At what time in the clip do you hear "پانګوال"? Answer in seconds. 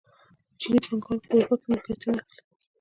0.85-1.17